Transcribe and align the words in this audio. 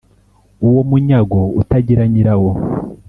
uwo 0.67 0.81
munyago 0.89 1.39
utagira 1.61 2.03
nyirawo 2.11 2.51